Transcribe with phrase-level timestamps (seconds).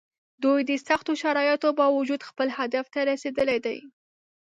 [0.43, 3.77] دوی د سختو شرایطو باوجود خپل هدف ته رسېدلي دي.